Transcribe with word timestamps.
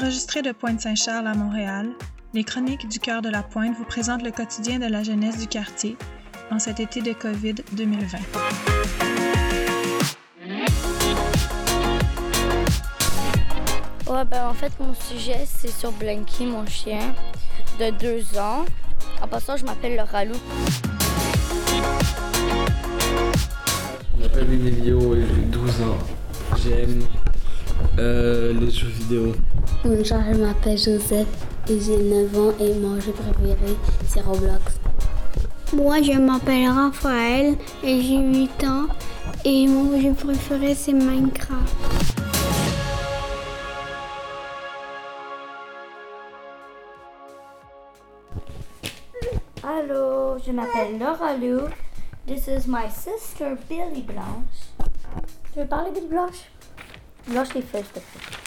Enregistré 0.00 0.42
de 0.42 0.52
Pointe-Saint-Charles 0.52 1.26
à 1.26 1.34
Montréal, 1.34 1.88
les 2.32 2.44
Chroniques 2.44 2.86
du 2.86 3.00
cœur 3.00 3.20
de 3.20 3.28
la 3.28 3.42
Pointe 3.42 3.76
vous 3.76 3.84
présentent 3.84 4.22
le 4.22 4.30
quotidien 4.30 4.78
de 4.78 4.86
la 4.86 5.02
jeunesse 5.02 5.38
du 5.38 5.48
quartier 5.48 5.96
en 6.52 6.60
cet 6.60 6.78
été 6.78 7.02
de 7.02 7.12
COVID 7.12 7.54
2020. 7.72 8.18
Ouais, 14.06 14.24
ben 14.24 14.46
en 14.46 14.54
fait, 14.54 14.70
mon 14.78 14.94
sujet, 14.94 15.44
c'est 15.44 15.72
sur 15.72 15.90
Blanky, 15.90 16.46
mon 16.46 16.64
chien 16.64 17.12
de 17.80 17.90
deux 17.98 18.38
ans. 18.38 18.66
En 19.20 19.26
passant, 19.26 19.56
je 19.56 19.64
m'appelle 19.64 19.96
Laura 19.96 20.24
Lou. 20.24 20.36
Je 24.16 24.22
m'appelle 24.22 24.52
Emilio 24.52 25.16
et 25.16 25.22
j'ai 25.22 25.42
12 25.42 25.70
ans. 25.82 25.98
J'aime 26.62 27.02
euh, 27.98 28.52
les 28.52 28.70
jeux 28.70 28.88
vidéo. 28.88 29.34
Bonjour, 29.84 30.18
je 30.32 30.38
m'appelle 30.38 30.78
Joseph 30.78 31.26
et 31.68 31.80
j'ai 31.80 31.96
9 31.96 32.38
ans 32.38 32.52
et 32.60 32.74
mon 32.74 33.00
jeu 33.00 33.12
préféré 33.12 33.76
c'est 34.06 34.20
Roblox. 34.20 34.80
Moi, 35.74 36.00
je 36.02 36.12
m'appelle 36.12 36.68
Raphaël 36.70 37.56
et 37.84 38.00
j'ai 38.00 38.18
8 38.18 38.64
ans 38.64 38.86
et 39.44 39.66
mon 39.66 40.00
jeu 40.00 40.12
préféré 40.12 40.74
c'est 40.74 40.92
Minecraft. 40.92 41.76
Allô, 49.62 50.38
je 50.44 50.52
m'appelle 50.52 50.98
Laura 50.98 51.36
Lou. 51.36 51.68
This 52.26 52.46
is 52.48 52.66
my 52.66 52.88
sister 52.90 53.56
Billy 53.68 54.02
Blanche. 54.02 54.88
Tu 55.52 55.60
veux 55.60 55.66
parler 55.66 55.90
Billy 55.90 56.06
Blanche? 56.06 56.48
Blanche 57.28 57.54
les 57.54 57.62
feuilles, 57.62 57.84
s'il 57.84 57.92
te 57.92 57.98
plaît. 57.98 58.38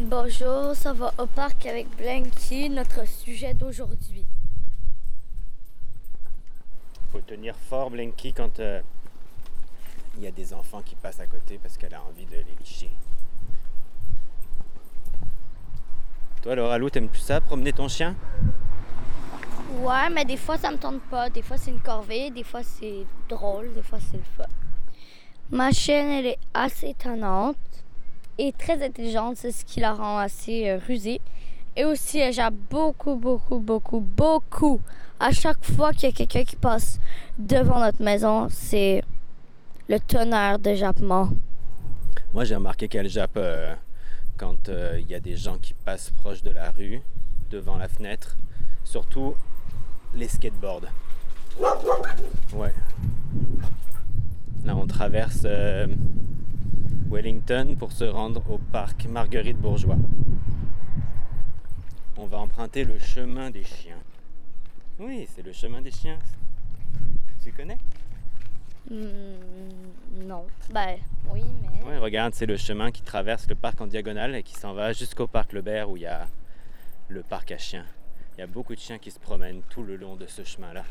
Bonjour, 0.00 0.74
ça 0.74 0.92
va 0.92 1.12
au 1.18 1.26
parc 1.26 1.66
avec 1.66 1.88
Blanky, 1.96 2.70
notre 2.70 3.06
sujet 3.06 3.54
d'aujourd'hui. 3.54 4.24
faut 7.12 7.20
tenir 7.20 7.54
fort 7.68 7.90
Blinky 7.90 8.32
quand 8.32 8.58
euh, 8.58 8.80
il 10.16 10.22
y 10.22 10.26
a 10.26 10.30
des 10.30 10.54
enfants 10.54 10.80
qui 10.80 10.94
passent 10.94 11.20
à 11.20 11.26
côté 11.26 11.58
parce 11.62 11.76
qu'elle 11.76 11.94
a 11.94 12.02
envie 12.02 12.24
de 12.24 12.36
les 12.36 12.56
licher. 12.58 12.90
Toi 16.40 16.54
Laura 16.54 16.78
Lou, 16.78 16.88
t'aimes 16.88 17.10
plus 17.10 17.20
ça, 17.20 17.42
promener 17.42 17.74
ton 17.74 17.86
chien? 17.86 18.16
Ouais, 19.80 20.10
mais 20.12 20.24
des 20.24 20.36
fois 20.36 20.58
ça 20.58 20.70
me 20.70 20.76
tente 20.76 21.00
pas. 21.10 21.30
Des 21.30 21.42
fois 21.42 21.56
c'est 21.56 21.70
une 21.70 21.80
corvée, 21.80 22.30
des 22.30 22.44
fois 22.44 22.62
c'est 22.62 23.06
drôle, 23.28 23.72
des 23.74 23.82
fois 23.82 23.98
c'est 24.00 24.18
le 24.18 24.22
fun. 24.36 24.44
Ma 25.50 25.70
chienne, 25.70 26.08
elle 26.08 26.26
est 26.26 26.38
assez 26.54 26.88
étonnante 26.90 27.56
et 28.38 28.52
très 28.52 28.82
intelligente, 28.82 29.36
c'est 29.36 29.52
ce 29.52 29.64
qui 29.64 29.80
la 29.80 29.92
rend 29.92 30.18
assez 30.18 30.68
euh, 30.68 30.78
rusée. 30.86 31.20
Et 31.76 31.84
aussi, 31.84 32.18
elle 32.18 32.32
jappe 32.32 32.54
beaucoup, 32.70 33.16
beaucoup, 33.16 33.58
beaucoup, 33.58 34.00
beaucoup. 34.00 34.80
À 35.18 35.30
chaque 35.30 35.64
fois 35.64 35.92
qu'il 35.92 36.08
y 36.08 36.12
a 36.12 36.14
quelqu'un 36.14 36.44
qui 36.44 36.56
passe 36.56 36.98
devant 37.38 37.80
notre 37.80 38.02
maison, 38.02 38.48
c'est 38.50 39.02
le 39.88 39.98
tonnerre 40.00 40.58
de 40.58 40.74
jappement. 40.74 41.28
Moi 42.32 42.44
j'ai 42.44 42.54
remarqué 42.54 42.88
qu'elle 42.88 43.08
jappe 43.08 43.36
euh, 43.36 43.74
quand 44.36 44.68
euh, 44.68 44.98
il 45.00 45.10
y 45.10 45.14
a 45.14 45.20
des 45.20 45.36
gens 45.36 45.58
qui 45.58 45.74
passent 45.74 46.10
proche 46.10 46.42
de 46.42 46.50
la 46.50 46.70
rue, 46.70 47.02
devant 47.50 47.76
la 47.76 47.88
fenêtre, 47.88 48.36
surtout 48.84 49.34
les 50.14 50.28
skateboards. 50.28 50.88
Ouais. 52.54 52.74
Là 54.64 54.76
on 54.76 54.86
traverse 54.86 55.42
euh, 55.44 55.86
Wellington 57.10 57.76
pour 57.78 57.92
se 57.92 58.04
rendre 58.04 58.42
au 58.50 58.58
parc 58.58 59.06
Marguerite 59.06 59.58
Bourgeois. 59.58 59.98
On 62.16 62.26
va 62.26 62.38
emprunter 62.38 62.84
le 62.84 62.98
chemin 62.98 63.50
des 63.50 63.64
chiens. 63.64 63.98
Oui, 64.98 65.28
c'est 65.34 65.42
le 65.42 65.52
chemin 65.52 65.80
des 65.82 65.90
chiens. 65.90 66.18
Tu 67.42 67.52
connais? 67.52 67.78
Hmm, 68.90 70.26
non. 70.26 70.46
Ben, 70.72 70.98
oui, 71.30 71.42
mais. 71.62 71.80
Oui, 71.86 71.96
regarde, 71.98 72.34
c'est 72.34 72.46
le 72.46 72.56
chemin 72.56 72.90
qui 72.90 73.02
traverse 73.02 73.48
le 73.48 73.54
parc 73.54 73.80
en 73.80 73.86
diagonale 73.86 74.36
et 74.36 74.42
qui 74.42 74.54
s'en 74.54 74.74
va 74.74 74.92
jusqu'au 74.92 75.26
parc 75.26 75.52
Lebert 75.52 75.90
où 75.90 75.96
il 75.96 76.02
y 76.02 76.06
a 76.06 76.28
le 77.08 77.22
parc 77.22 77.52
à 77.52 77.58
chiens. 77.58 77.86
Il 78.36 78.40
y 78.40 78.44
a 78.44 78.46
beaucoup 78.46 78.74
de 78.74 78.80
chiens 78.80 78.98
qui 78.98 79.10
se 79.10 79.18
promènent 79.18 79.60
tout 79.68 79.82
le 79.82 79.96
long 79.96 80.16
de 80.16 80.26
ce 80.26 80.42
chemin-là. 80.42 80.84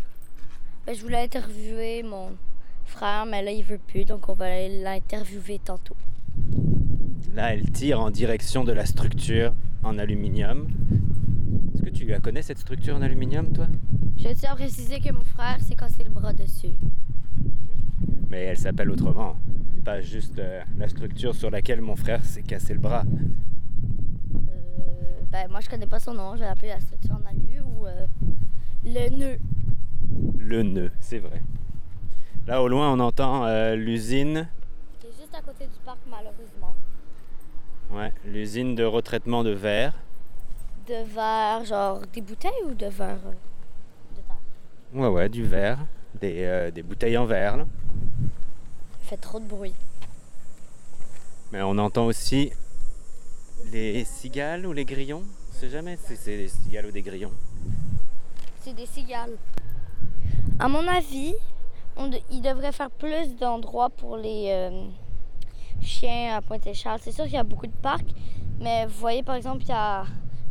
Ben, 0.85 0.96
je 0.96 1.02
voulais 1.02 1.24
interviewer 1.24 2.03
mon 2.03 2.38
frère, 2.85 3.25
mais 3.25 3.41
là 3.41 3.52
il 3.52 3.63
veut 3.63 3.79
plus, 3.79 4.06
donc 4.06 4.29
on 4.29 4.34
va 4.34 4.68
l'interviewer 4.68 5.59
tantôt. 5.59 5.96
Là, 7.35 7.53
elle 7.53 7.69
tire 7.72 8.02
en 8.02 8.09
direction 8.09 8.63
de 8.63 8.74
la 8.74 8.85
structure 8.85 9.53
en 9.84 9.97
aluminium. 9.97 10.68
Est-ce 11.74 11.84
que 11.84 11.90
tu 11.90 12.06
la 12.06 12.19
connais 12.19 12.41
cette 12.41 12.59
structure 12.59 12.96
en 12.96 13.02
aluminium, 13.02 13.52
toi? 13.53 13.68
Je 14.18 14.29
tiens 14.34 14.52
à 14.52 14.56
préciser 14.56 15.00
que 15.00 15.12
mon 15.13 15.23
frère 15.23 15.59
s'est 15.62 15.75
cassé 15.75 16.03
le 16.03 16.09
bras 16.09 16.34
dessus. 16.34 16.73
Mais 18.29 18.44
elle 18.44 18.58
s'appelle 18.58 18.91
autrement. 18.91 19.35
Pas 19.84 20.02
juste 20.02 20.38
euh, 20.40 20.62
la 20.78 20.90
structure 20.90 21.34
sur 21.34 21.50
laquelle 21.50 21.81
mon 21.81 21.96
frère 21.96 22.23
s'est 22.23 22.44
cassé 22.44 22.73
le 22.73 22.79
bras. 22.79 23.03
Euh, 23.06 24.38
ben, 25.31 25.47
moi 25.50 25.59
je 25.62 25.69
connais 25.69 25.88
pas 25.88 26.00
son 26.00 26.13
nom, 26.13 26.35
je 26.35 26.41
vais 26.41 26.46
l'appeler 26.46 26.69
la 26.69 26.79
structure 26.79 27.18
ou 27.81 27.86
euh, 27.88 28.06
le 28.86 29.09
nœud. 29.09 29.38
Le 30.38 30.64
nœud, 30.64 30.92
c'est 31.00 31.19
vrai. 31.19 31.42
Là, 32.47 32.62
au 32.62 32.68
loin, 32.68 32.92
on 32.92 33.00
entend 33.00 33.46
euh, 33.46 33.75
l'usine. 33.75 34.47
C'est 35.02 35.12
juste 35.19 35.34
à 35.34 35.42
côté 35.42 35.66
du 35.66 35.80
parc, 35.86 36.00
malheureusement. 36.09 36.75
Ouais, 37.91 38.14
l'usine 38.25 38.75
de 38.75 38.84
retraitement 38.84 39.44
de 39.44 39.52
verre. 39.52 39.94
De 40.88 41.03
verre, 41.14 41.66
genre 41.66 42.02
des 42.14 42.22
bouteilles 42.22 42.52
ou 42.66 42.74
de 42.74 42.88
verre 42.88 43.20
euh, 43.25 43.31
de 44.16 44.22
terre? 44.22 44.38
Ouais, 44.94 45.08
ouais, 45.08 45.30
du 45.30 45.44
verre. 45.44 45.80
Des, 46.20 46.44
euh, 46.44 46.72
des 46.72 46.84
bouteilles 46.84 47.18
en 47.18 47.25
verre. 47.25 47.58
là. 47.58 47.66
Il 49.02 49.08
fait 49.08 49.18
trop 49.18 49.40
de 49.40 49.46
bruit. 49.46 49.74
Mais 51.52 51.62
on 51.62 51.78
entend 51.78 52.06
aussi 52.06 52.52
les 53.72 54.03
cigales 54.06 54.66
ou 54.66 54.74
les 54.74 54.86
grillons? 54.86 55.24
Je 55.61 55.67
sais 55.67 55.73
jamais 55.73 55.95
si 55.95 56.16
c'est 56.16 56.38
des 56.38 56.47
cigales 56.47 56.88
ou 56.88 56.91
des 56.91 57.03
grillons. 57.03 57.31
C'est 58.61 58.73
des 58.73 58.88
cigales. 58.88 59.38
À 60.57 60.67
mon 60.67 60.88
avis, 60.88 61.35
on 61.95 62.07
de- 62.07 62.17
il 62.31 62.41
devrait 62.41 62.72
faire 62.72 62.89
plus 62.89 63.35
d'endroits 63.35 63.91
pour 63.91 64.17
les 64.17 64.45
euh, 64.47 64.85
chiens 65.79 66.35
à 66.35 66.41
Pointe-Charles. 66.41 66.99
C'est 67.03 67.11
sûr 67.11 67.25
qu'il 67.25 67.35
y 67.35 67.38
a 67.38 67.44
beaucoup 67.44 67.67
de 67.67 67.75
parcs, 67.79 68.09
mais 68.59 68.88
vous 68.88 68.97
voyez, 68.97 69.22
par 69.22 69.35
exemple, 69.35 69.61
il 69.61 69.69
y 69.69 69.73
a, 69.73 70.05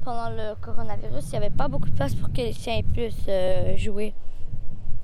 pendant 0.05 0.31
le 0.31 0.55
coronavirus, 0.61 1.25
il 1.25 1.31
n'y 1.31 1.37
avait 1.39 1.51
pas 1.51 1.67
beaucoup 1.67 1.91
de 1.91 1.97
place 1.97 2.15
pour 2.15 2.29
que 2.29 2.43
les 2.43 2.53
chiens 2.53 2.81
puissent 2.95 3.17
euh, 3.27 3.77
jouer. 3.77 4.15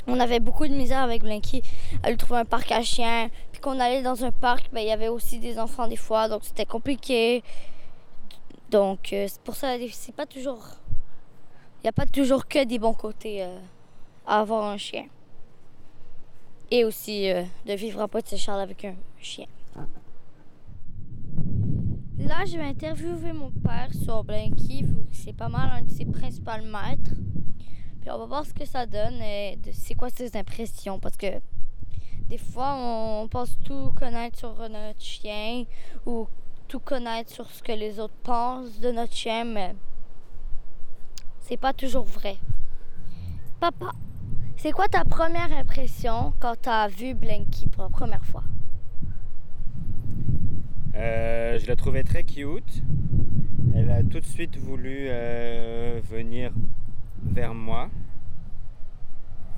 On 0.06 0.20
avait 0.20 0.38
beaucoup 0.38 0.68
de 0.68 0.72
misère 0.72 1.00
avec 1.02 1.22
Blinky 1.22 1.62
à 2.04 2.10
lui 2.10 2.16
trouver 2.16 2.38
un 2.38 2.44
parc 2.44 2.70
à 2.70 2.80
chiens. 2.82 3.28
Puis 3.50 3.60
qu'on 3.60 3.80
allait 3.80 4.02
dans 4.02 4.24
un 4.24 4.30
parc, 4.30 4.70
ben, 4.72 4.82
il 4.82 4.86
y 4.86 4.92
avait 4.92 5.08
aussi 5.08 5.40
des 5.40 5.58
enfants 5.58 5.88
des 5.88 5.96
fois, 5.96 6.28
donc 6.28 6.44
c'était 6.44 6.64
compliqué. 6.64 7.42
Donc 8.71 9.12
euh, 9.12 9.27
c'est 9.28 9.41
pour 9.43 9.54
ça, 9.54 9.77
c'est 9.93 10.15
pas 10.15 10.27
toujours. 10.27 10.65
Il 11.78 11.82
n'y 11.84 11.88
a 11.88 11.93
pas 11.93 12.06
toujours 12.06 12.47
que 12.47 12.65
des 12.65 12.78
bons 12.78 12.94
côtés 12.94 13.44
euh, 13.44 13.59
à 14.27 14.41
avoir 14.41 14.65
un 14.65 14.77
chien. 14.77 15.06
Et 16.71 16.84
aussi 16.84 17.31
euh, 17.31 17.44
de 17.65 17.75
vivre 17.75 18.00
à 18.00 18.09
Pointe-Charles 18.09 18.60
avec 18.60 18.84
un 18.84 18.97
chien. 19.21 19.47
Là, 22.18 22.45
je 22.45 22.57
vais 22.57 22.65
interviewer 22.65 23.33
mon 23.33 23.53
père 23.53 23.92
sur 23.92 24.24
Blinky. 24.24 24.84
C'est 25.12 25.34
pas 25.34 25.48
mal 25.48 25.71
un 25.71 25.83
de 25.83 25.91
ses 25.91 26.07
principaux 26.07 26.51
maîtres. 26.65 27.12
Puis 28.01 28.10
on 28.10 28.19
va 28.19 28.27
voir 28.27 28.47
ce 28.47 28.53
que 28.53 28.65
ça 28.65 28.84
donne 28.84 29.21
et 29.22 29.59
c'est 29.72 29.95
quoi 29.95 30.10
ses 30.10 30.36
impressions. 30.36 30.98
Parce 30.98 31.16
que 31.16 31.27
des 32.28 32.39
fois, 32.39 32.74
on 32.77 33.28
pense 33.28 33.57
tout 33.65 33.92
connaître 33.95 34.39
sur 34.39 34.57
notre 34.69 35.01
chien 35.01 35.66
ou 36.04 36.27
tout 36.66 36.80
connaître 36.80 37.30
sur 37.30 37.51
ce 37.51 37.63
que 37.63 37.72
les 37.72 37.98
autres 38.01 38.16
pensent 38.22 38.80
de 38.80 38.91
notre 38.91 39.13
chien, 39.13 39.45
mais 39.45 39.74
c'est 41.41 41.57
pas 41.57 41.72
toujours 41.72 42.04
vrai. 42.04 42.36
Papa, 43.60 43.92
c'est 44.57 44.72
quoi 44.72 44.89
ta 44.89 45.04
première 45.04 45.53
impression 45.53 46.33
quand 46.41 46.54
t'as 46.60 46.89
vu 46.89 47.15
Blinky 47.15 47.68
pour 47.68 47.84
la 47.84 47.89
première 47.89 48.24
fois? 48.24 48.42
Euh, 50.95 51.59
je 51.59 51.66
la 51.66 51.77
trouvais 51.77 52.03
très 52.03 52.24
cute. 52.24 52.83
Elle 53.74 53.91
a 53.91 54.03
tout 54.03 54.21
de 54.21 54.24
suite 54.24 54.57
voulu 54.57 55.07
euh, 55.09 56.01
venir 56.03 56.53
vers 57.22 57.54
moi. 57.54 57.91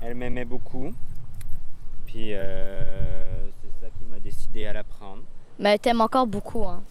Elle 0.01 0.15
m'aimait 0.15 0.45
beaucoup. 0.45 0.93
Puis 2.05 2.33
euh, 2.33 3.49
c'est 3.61 3.85
ça 3.85 3.89
qui 3.97 4.05
m'a 4.05 4.19
décidé 4.19 4.65
à 4.65 4.73
la 4.73 4.83
prendre. 4.83 5.23
Mais 5.57 5.77
t'aimes 5.77 6.01
encore 6.01 6.27
beaucoup, 6.27 6.65
hein? 6.65 6.83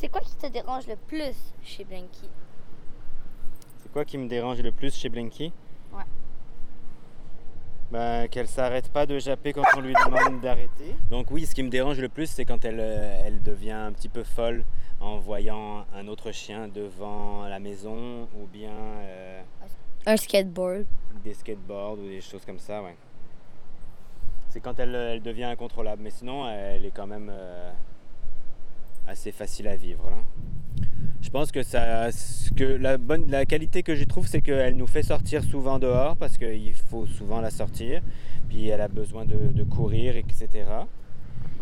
C'est 0.00 0.08
quoi 0.08 0.20
qui 0.20 0.36
te 0.36 0.46
dérange 0.46 0.86
le 0.86 0.94
plus 0.94 1.34
chez 1.64 1.82
Blinky? 1.82 2.28
C'est 3.82 3.90
quoi 3.92 4.04
qui 4.04 4.16
me 4.16 4.28
dérange 4.28 4.60
le 4.62 4.70
plus 4.70 4.94
chez 4.94 5.08
Blinky? 5.08 5.52
Ouais. 5.92 6.04
ben, 7.90 8.28
qu'elle 8.28 8.46
s'arrête 8.46 8.90
pas 8.92 9.06
de 9.06 9.18
japper 9.18 9.52
quand 9.52 9.64
on 9.76 9.80
lui 9.80 9.94
demande 9.94 10.40
d'arrêter. 10.40 10.94
Donc 11.10 11.32
oui, 11.32 11.46
ce 11.46 11.54
qui 11.54 11.64
me 11.64 11.68
dérange 11.68 11.98
le 11.98 12.08
plus, 12.08 12.30
c'est 12.30 12.44
quand 12.44 12.64
elle, 12.64 12.78
euh, 12.78 13.22
elle 13.26 13.42
devient 13.42 13.72
un 13.72 13.92
petit 13.92 14.08
peu 14.08 14.22
folle 14.22 14.64
en 15.00 15.18
voyant 15.18 15.84
un 15.92 16.06
autre 16.06 16.30
chien 16.30 16.68
devant 16.68 17.48
la 17.48 17.58
maison 17.58 18.28
ou 18.36 18.46
bien 18.52 18.70
euh, 18.70 19.42
Un 20.06 20.16
skateboard. 20.16 20.86
des 21.24 21.34
skateboards 21.34 21.98
ou 21.98 22.06
des 22.08 22.20
choses 22.20 22.44
comme 22.44 22.60
ça, 22.60 22.84
ouais. 22.84 22.96
C'est 24.50 24.60
quand 24.60 24.78
elle, 24.78 24.94
elle 24.94 25.22
devient 25.22 25.44
incontrôlable, 25.44 26.02
mais 26.02 26.10
sinon 26.10 26.48
elle 26.48 26.84
est 26.86 26.90
quand 26.92 27.06
même 27.08 27.30
euh, 27.32 27.72
assez 29.08 29.32
facile 29.32 29.68
à 29.68 29.76
vivre. 29.76 30.08
là. 30.10 30.16
Je 31.20 31.30
pense 31.30 31.50
que, 31.50 31.62
ça, 31.62 32.08
que 32.56 32.64
la, 32.64 32.96
bonne, 32.96 33.30
la 33.30 33.44
qualité 33.44 33.82
que 33.82 33.94
je 33.94 34.04
trouve, 34.04 34.26
c'est 34.26 34.40
qu'elle 34.40 34.76
nous 34.76 34.86
fait 34.86 35.02
sortir 35.02 35.42
souvent 35.42 35.78
dehors 35.78 36.16
parce 36.16 36.38
qu'il 36.38 36.74
faut 36.74 37.06
souvent 37.06 37.40
la 37.40 37.50
sortir, 37.50 38.02
puis 38.48 38.68
elle 38.68 38.80
a 38.80 38.88
besoin 38.88 39.24
de, 39.24 39.62
courir, 39.64 40.16
etc. 40.16 40.48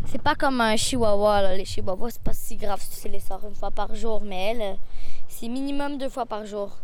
C'est 0.07 0.23
pas 0.23 0.35
comme 0.35 0.61
un 0.61 0.77
chihuahua. 0.77 1.57
Les 1.57 1.65
chihuahuas, 1.65 2.11
c'est 2.11 2.23
pas 2.23 2.33
si 2.33 2.57
grave 2.57 2.81
si 2.81 3.03
tu 3.03 3.09
les 3.09 3.19
sors 3.19 3.45
une 3.49 3.55
fois 3.55 3.71
par 3.71 3.95
jour, 3.95 4.23
mais 4.25 4.53
elle, 4.53 4.63
euh, 4.63 4.75
c'est 5.29 5.49
minimum 5.49 5.99
deux 5.99 6.11
fois 6.11 6.27
par 6.27 6.47
jour. 6.47 6.77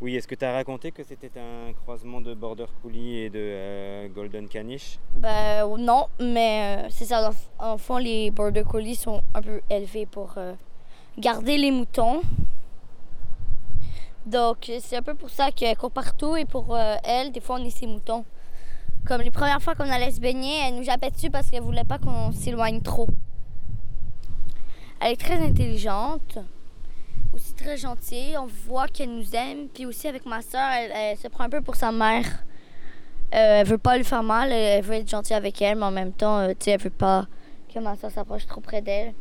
Oui, 0.00 0.14
est-ce 0.14 0.28
que 0.28 0.36
tu 0.36 0.44
as 0.44 0.52
raconté 0.52 0.92
que 0.92 1.02
c'était 1.02 1.32
un 1.40 1.72
croisement 1.72 2.20
de 2.20 2.32
Border 2.32 2.66
Collie 2.82 3.16
et 3.16 3.30
de 3.30 3.40
euh, 3.40 4.08
Golden 4.08 4.48
Caniche? 4.48 5.00
Ben 5.16 5.66
non, 5.76 6.06
mais 6.20 6.84
euh, 6.84 6.88
c'est 6.88 7.06
ça. 7.06 7.30
En, 7.58 7.78
fond, 7.78 7.98
les 7.98 8.30
border 8.30 8.62
collies 8.62 8.94
sont 8.94 9.22
un 9.34 9.42
peu 9.42 9.60
élevés 9.68 10.06
pour 10.06 10.34
euh, 10.36 10.54
garder 11.18 11.58
les 11.58 11.72
moutons. 11.72 12.22
Donc, 14.24 14.70
c'est 14.80 14.96
un 14.96 15.02
peu 15.02 15.14
pour 15.14 15.30
ça 15.30 15.50
qu'elle 15.50 15.76
court 15.76 15.90
partout 15.90 16.36
et 16.36 16.44
pour 16.44 16.76
euh, 16.76 16.94
elle, 17.02 17.32
des 17.32 17.40
fois, 17.40 17.56
on 17.58 17.64
est 17.64 17.70
ses 17.70 17.88
moutons. 17.88 18.24
Comme 19.04 19.22
les 19.22 19.32
premières 19.32 19.60
fois 19.60 19.74
qu'on 19.74 19.90
allait 19.90 20.12
se 20.12 20.20
baigner, 20.20 20.60
elle 20.64 20.76
nous 20.76 20.84
jappait 20.84 21.10
dessus 21.10 21.30
parce 21.30 21.50
qu'elle 21.50 21.62
voulait 21.62 21.82
pas 21.82 21.98
qu'on 21.98 22.30
s'éloigne 22.30 22.82
trop. 22.82 23.08
Elle 25.00 25.14
est 25.14 25.16
très 25.16 25.42
intelligente, 25.42 26.38
très 27.58 27.76
gentille. 27.76 28.36
On 28.38 28.46
voit 28.46 28.88
qu'elle 28.88 29.14
nous 29.14 29.34
aime. 29.34 29.68
Puis 29.68 29.84
aussi 29.84 30.08
avec 30.08 30.24
ma 30.24 30.40
soeur, 30.40 30.70
elle, 30.70 31.16
se 31.16 31.28
prend 31.28 31.44
un 31.44 31.50
peu 31.50 31.60
pour 31.60 31.76
sa 31.76 31.92
mère. 31.92 32.24
Euh, 33.34 33.60
elle 33.60 33.66
veut 33.66 33.78
pas 33.78 33.98
lui 33.98 34.04
faire 34.04 34.22
mal, 34.22 34.50
elle 34.52 34.82
veut 34.82 34.94
être 34.94 35.10
gentille 35.10 35.36
avec 35.36 35.60
elle, 35.60 35.76
mais 35.76 35.84
en 35.84 35.90
même 35.90 36.12
temps, 36.12 36.38
euh, 36.38 36.48
tu 36.48 36.64
sais, 36.64 36.70
elle 36.70 36.80
veut 36.80 36.88
pas 36.88 37.26
que 37.72 37.78
ma 37.78 37.94
soeur 37.94 38.10
s'approche 38.10 38.46
trop 38.46 38.62
près 38.62 38.80
d'elle. 38.80 39.12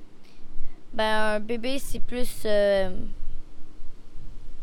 Ben, 0.93 1.35
un 1.35 1.39
bébé, 1.41 1.77
c'est 1.77 1.99
plus. 1.99 2.43
euh, 2.45 2.89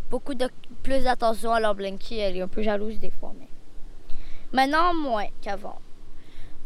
beaucoup 0.08 0.34
de 0.34 0.48
plus 0.82 1.04
d'attention. 1.04 1.52
Alors, 1.52 1.74
Blinky, 1.74 2.18
elle 2.18 2.36
est 2.38 2.40
un 2.40 2.48
peu 2.48 2.62
jalouse 2.62 2.98
des 2.98 3.10
fois, 3.10 3.34
mais. 3.38 3.48
Maintenant, 4.52 4.94
moins 4.94 5.26
qu'avant. 5.42 5.78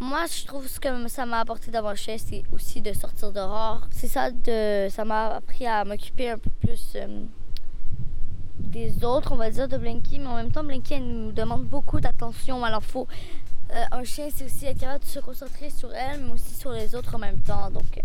Moi, 0.01 0.27
je 0.27 0.47
trouve 0.47 0.67
ce 0.69 0.79
que 0.79 1.09
ça 1.09 1.27
m'a 1.27 1.41
apporté 1.41 1.73
d'avoir 1.73 1.93
le 1.93 1.99
chien, 1.99 2.17
c'est 2.19 2.45
aussi 2.53 2.81
de 2.81 2.93
sortir 2.93 3.33
dehors. 3.33 3.81
C'est 3.91 4.07
ça, 4.07 4.31
de, 4.31 4.89
ça 4.91 5.05
m'a 5.05 5.37
appris 5.37 5.67
à 5.67 5.85
m'occuper 5.85 6.31
un 6.31 6.39
peu 6.39 6.51
plus 6.61 6.93
euh, 6.95 7.25
des 8.61 9.05
autres, 9.05 9.33
on 9.33 9.37
va 9.37 9.51
dire, 9.51 9.67
de 9.67 9.77
Blinky. 9.77 10.21
Mais 10.21 10.27
en 10.27 10.37
même 10.37 10.53
temps, 10.53 10.63
Blinky, 10.63 10.95
elle 10.95 11.07
nous 11.07 11.33
demande 11.33 11.65
beaucoup 11.65 12.01
d'attention. 12.01 12.65
Alors, 12.65 12.85
faut, 12.85 13.09
euh, 13.73 13.85
un 13.91 14.05
chien, 14.05 14.29
c'est 14.33 14.45
aussi 14.45 14.67
être 14.67 14.79
capable 14.79 15.05
de 15.05 15.09
se 15.09 15.19
concentrer 15.19 15.71
sur 15.71 15.93
elle, 15.93 16.21
mais 16.21 16.33
aussi 16.33 16.55
sur 16.55 16.71
les 16.71 16.95
autres 16.95 17.17
en 17.17 17.19
même 17.19 17.41
temps. 17.41 17.69
Donc, 17.71 17.99
euh, 17.99 18.03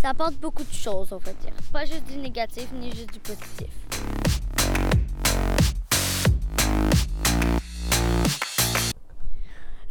ça 0.00 0.10
apporte 0.10 0.36
beaucoup 0.36 0.62
de 0.62 0.72
choses, 0.72 1.12
on 1.12 1.18
va 1.18 1.32
dire. 1.32 1.52
Pas 1.72 1.86
juste 1.86 2.04
du 2.04 2.18
négatif, 2.18 2.68
ni 2.72 2.92
juste 2.92 3.12
du 3.12 3.18
positif. 3.18 3.68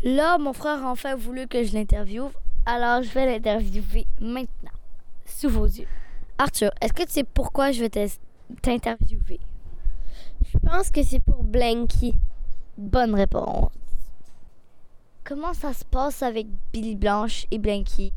Là, 0.03 0.37
mon 0.37 0.53
frère 0.53 0.85
a 0.85 0.91
enfin 0.91 1.15
voulu 1.15 1.47
que 1.47 1.63
je 1.63 1.73
l'interviewe, 1.73 2.31
alors 2.65 3.03
je 3.03 3.09
vais 3.09 3.25
l'interviewer 3.25 4.05
maintenant, 4.21 4.71
sous 5.25 5.49
vos 5.49 5.65
yeux. 5.65 5.87
Arthur, 6.37 6.71
est-ce 6.79 6.93
que 6.93 7.03
tu 7.03 7.11
sais 7.11 7.23
pourquoi 7.25 7.73
je 7.73 7.81
vais 7.81 7.89
t'interviewer? 8.61 9.41
Je 10.45 10.57
pense 10.59 10.89
que 10.89 11.03
c'est 11.03 11.19
pour 11.19 11.43
Blanky. 11.43 12.15
Bonne 12.77 13.13
réponse. 13.13 13.73
Comment 15.25 15.53
ça 15.53 15.73
se 15.73 15.83
passe 15.83 16.23
avec 16.23 16.47
Billy 16.71 16.95
Blanche 16.95 17.45
et 17.51 17.59
Blanky? 17.59 18.13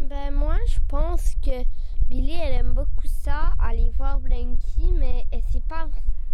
Ben 0.00 0.34
moi, 0.34 0.56
je 0.66 0.78
pense 0.88 1.36
que 1.36 1.62
Billy, 2.08 2.32
elle 2.32 2.54
aime 2.54 2.72
beaucoup 2.72 3.06
ça, 3.06 3.52
aller 3.60 3.92
voir 3.96 4.18
Blanky, 4.18 4.92
mais 4.98 5.24
elle 5.30 5.42
sait 5.52 5.62
pas. 5.68 5.86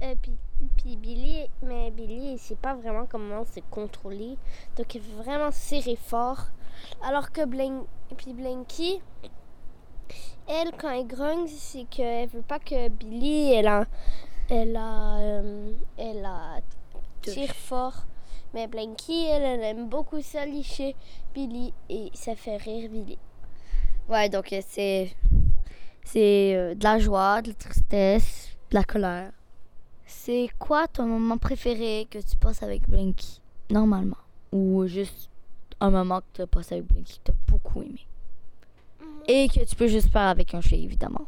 Euh, 0.03 0.15
puis, 0.21 0.33
puis 0.77 0.97
Billy, 0.97 1.49
mais 1.63 1.91
Billy, 1.91 2.33
elle 2.33 2.39
sait 2.39 2.57
pas 2.57 2.75
vraiment 2.75 3.07
comment 3.07 3.45
se 3.45 3.61
contrôler, 3.71 4.37
donc 4.77 4.95
elle 4.95 5.03
veut 5.03 5.23
vraiment 5.23 5.51
serrer 5.51 5.97
fort. 5.97 6.47
Alors 7.03 7.33
que 7.33 7.45
Blank, 7.45 7.87
puis 8.17 8.33
Blanky, 8.33 9.01
elle, 10.47 10.73
quand 10.79 10.91
elle 10.91 11.07
grogne, 11.07 11.47
c'est 11.49 11.85
qu'elle 11.85 12.29
veut 12.29 12.43
pas 12.43 12.59
que 12.59 12.89
Billy, 12.89 13.53
elle 13.53 13.67
a, 13.67 13.87
elle 14.49 14.77
a, 14.77 15.19
euh, 15.19 15.73
elle 15.97 16.25
a 16.25 16.61
tire 17.23 17.55
fort. 17.55 18.05
Mais 18.55 18.67
Blanky, 18.67 19.27
elle, 19.27 19.43
elle 19.43 19.63
aime 19.63 19.89
beaucoup 19.89 20.23
ça 20.23 20.47
licher 20.47 20.97
Billy 21.35 21.75
et 21.91 22.11
ça 22.15 22.35
fait 22.35 22.57
rire 22.57 22.89
Billy. 22.89 23.19
Ouais, 24.09 24.31
donc 24.31 24.53
euh, 24.53 24.63
c'est 24.67 25.15
c'est 26.03 26.55
euh, 26.55 26.75
de 26.75 26.83
la 26.83 26.99
joie, 26.99 27.43
de 27.43 27.49
la 27.49 27.55
tristesse, 27.55 28.57
de 28.71 28.77
la 28.77 28.85
colère. 28.85 29.33
C'est 30.11 30.49
quoi 30.59 30.89
ton 30.89 31.07
moment 31.07 31.37
préféré 31.37 32.09
que 32.11 32.19
tu 32.19 32.35
passes 32.37 32.63
avec 32.63 32.89
Blinky, 32.89 33.43
normalement? 33.69 34.17
Ou 34.53 34.87
juste 34.87 35.29
un 35.81 35.91
moment 35.91 36.21
que 36.21 36.27
tu 36.33 36.41
as 36.41 36.47
passé 36.47 36.77
avec 36.77 36.87
Blinky 36.87 37.19
que 37.19 37.25
tu 37.25 37.31
as 37.31 37.53
beaucoup 37.53 37.83
aimé? 37.83 38.07
Et 39.29 39.51
que 39.51 39.63
tu 39.63 39.77
peux 39.77 39.87
juste 39.87 40.11
faire 40.11 40.29
avec 40.29 40.55
un 40.55 40.63
chien, 40.63 40.79
évidemment. 40.79 41.27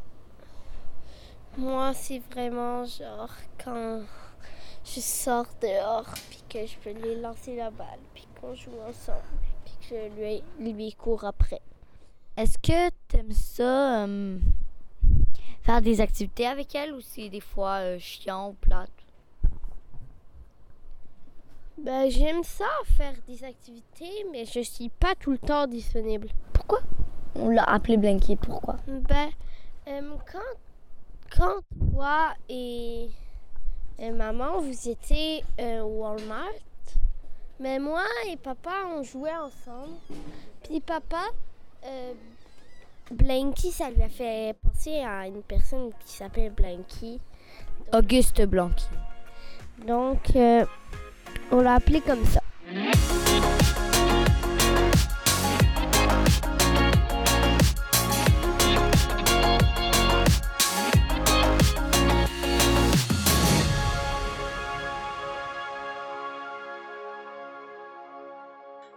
Moi, 1.59 1.93
c'est 1.93 2.23
vraiment 2.31 2.83
genre 2.85 3.29
quand 3.63 4.01
je 4.83 4.99
sors 4.99 5.45
dehors 5.61 6.11
puis 6.31 6.43
que 6.49 6.65
je 6.65 6.75
peux 6.77 6.99
lui 6.99 7.21
lancer 7.21 7.55
la 7.55 7.69
balle 7.69 7.99
puis 8.15 8.25
qu'on 8.39 8.55
joue 8.55 8.71
ensemble 8.89 9.21
puis 9.63 9.75
que 9.79 9.95
je 9.95 10.41
lui, 10.59 10.73
lui 10.73 10.93
cours 10.93 11.23
après. 11.23 11.61
Est-ce 12.35 12.57
que 12.57 12.89
tu 13.07 13.17
aimes 13.17 13.31
ça, 13.31 14.05
euh, 14.05 14.39
faire 15.63 15.81
des 15.81 16.01
activités 16.01 16.47
avec 16.47 16.73
elle 16.75 16.93
ou 16.93 17.01
c'est 17.01 17.29
des 17.29 17.39
fois 17.41 17.79
euh, 17.81 17.99
chiant 17.99 18.49
ou 18.49 18.53
plate? 18.53 18.89
Ben, 21.77 22.09
j'aime 22.11 22.43
ça 22.43 22.65
faire 22.97 23.15
des 23.27 23.43
activités, 23.43 24.25
mais 24.31 24.45
je 24.45 24.59
suis 24.59 24.89
pas 24.89 25.15
tout 25.15 25.31
le 25.31 25.39
temps 25.39 25.65
disponible. 25.65 26.29
Pourquoi? 26.53 26.79
On 27.35 27.49
l'a 27.49 27.63
appelé 27.63 27.97
Blinky, 27.97 28.35
pourquoi? 28.35 28.75
Ben, 28.87 29.29
euh, 29.87 30.15
quand, 30.31 30.39
quand 31.35 31.55
toi 31.91 32.33
et, 32.49 33.09
et 33.97 34.11
maman, 34.11 34.59
vous 34.59 34.89
étiez 34.89 35.43
euh, 35.59 35.81
au 35.81 36.01
Walmart, 36.03 36.49
mais 37.59 37.79
moi 37.79 38.03
et 38.29 38.37
papa, 38.37 38.71
on 38.95 39.01
jouait 39.01 39.35
ensemble. 39.35 39.95
Puis 40.63 40.81
papa, 40.81 41.23
euh, 41.85 42.13
Blanky, 43.11 43.71
ça 43.71 43.89
lui 43.89 44.01
a 44.01 44.09
fait 44.09 44.55
penser 44.63 44.99
à 44.99 45.27
une 45.27 45.43
personne 45.43 45.91
qui 46.05 46.13
s'appelle 46.13 46.51
Blanky. 46.51 47.19
Auguste 47.93 48.41
Blanqui. 48.45 48.85
Donc, 49.85 50.35
euh, 50.35 50.65
on 51.51 51.61
l'a 51.61 51.75
appelé 51.75 51.99
comme 52.01 52.23
ça. 52.25 52.41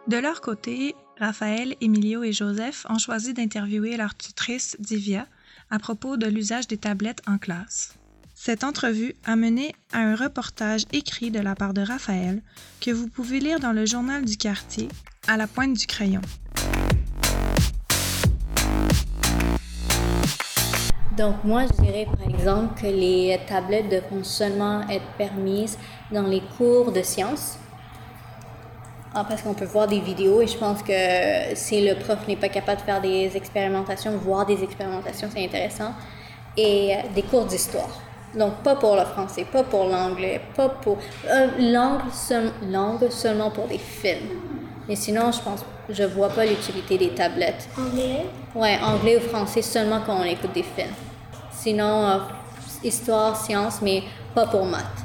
De 0.07 0.19
leur 0.19 0.43
côté, 0.43 0.95
Raphaël, 1.19 1.77
Emilio 1.81 2.23
et 2.25 2.33
Joseph 2.33 2.85
ont 2.91 2.99
choisi 2.99 3.33
d'interviewer 3.33 3.97
leur 3.97 4.15
tutrice 4.15 4.77
Divya 4.79 5.27
à 5.71 5.79
propos 5.79 6.19
de 6.19 6.27
l'usage 6.27 6.69
des 6.69 6.77
tablettes 6.77 7.23
en 7.27 7.39
classe. 7.39 7.95
Cette 8.35 8.65
entrevue 8.65 9.15
a 9.25 9.35
mené 9.35 9.75
à 9.95 10.01
un 10.01 10.15
reportage 10.15 10.83
écrit 10.93 11.31
de 11.31 11.41
la 11.41 11.55
part 11.55 11.73
de 11.73 11.81
Raphaël 11.81 12.43
que 12.83 12.91
vous 12.91 13.09
pouvez 13.09 13.41
lire 13.41 13.61
dans 13.61 13.73
le 13.73 13.87
journal 13.87 14.27
du 14.27 14.37
quartier 14.37 14.89
à 15.27 15.39
la 15.39 15.47
pointe 15.47 15.73
du 15.73 15.87
crayon. 15.87 16.21
Donc 21.17 21.45
moi, 21.45 21.65
je 21.67 21.83
dirais 21.83 22.07
par 22.07 22.29
exemple 22.29 22.79
que 22.79 22.89
les 22.89 23.41
tablettes 23.49 23.89
devront 23.89 24.23
seulement 24.23 24.87
être 24.89 25.07
permises 25.17 25.79
dans 26.13 26.27
les 26.27 26.43
cours 26.59 26.93
de 26.93 27.01
sciences. 27.01 27.57
Ah, 29.17 29.25
parce 29.29 29.43
qu'on 29.43 29.55
peut 29.55 29.65
voir 29.65 29.87
des 29.87 30.01
vidéos 30.01 30.43
et 30.43 30.47
je 30.49 30.57
pense 30.59 30.83
que 30.83 30.93
si 31.55 31.87
le 31.87 31.95
prof 31.95 32.19
n'est 32.27 32.37
pas 32.37 32.49
capable 32.49 32.81
de 32.81 32.85
faire 32.85 33.01
des 33.01 33.37
expérimentations, 33.37 34.17
voir 34.19 34.45
des 34.45 34.63
expérimentations, 34.65 35.29
c'est 35.33 35.45
intéressant. 35.45 35.93
Et 36.57 36.95
euh, 36.95 36.99
des 37.15 37.23
cours 37.23 37.45
d'histoire. 37.45 37.89
Donc, 38.37 38.55
pas 38.65 38.75
pour 38.77 38.97
le 38.97 39.05
français, 39.05 39.45
pas 39.45 39.63
pour 39.63 39.85
l'anglais, 39.87 40.41
pas 40.57 40.69
pour. 40.69 40.99
euh, 41.29 41.47
langue, 41.59 42.01
seul- 42.13 42.53
langue 42.69 43.09
seulement 43.11 43.51
pour 43.51 43.67
des 43.69 43.79
films. 43.79 44.29
Mais 44.89 44.97
sinon, 44.97 45.31
je 45.31 45.41
pense, 45.41 45.61
je 45.89 46.03
vois 46.05 46.29
pas 46.31 46.45
l'utilité 46.45 46.99
des 46.99 47.11
tablettes. 47.11 47.69
Anglais? 47.79 48.27
Ouais, 48.55 48.79
anglais 48.83 49.17
ou 49.17 49.21
français 49.21 49.63
seulement 49.63 50.01
quand 50.05 50.17
on 50.21 50.25
écoute 50.25 50.53
des 50.53 50.63
films. 50.65 50.95
Sinon, 51.53 52.07
euh, 52.09 52.19
histoire, 52.83 53.37
science, 53.37 53.81
mais 53.83 54.03
pas 54.35 54.47
pour 54.47 54.65
maths, 54.65 55.05